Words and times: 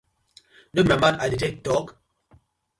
No 0.73 0.83
be 0.85 0.89
my 0.93 0.97
mouth 1.03 1.21
I 1.23 1.27
dey 1.31 1.39
tak 1.41 1.55
tok? 1.65 1.87